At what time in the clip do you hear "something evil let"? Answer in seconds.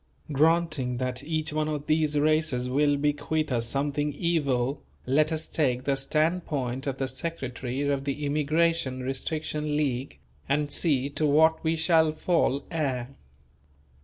3.67-5.31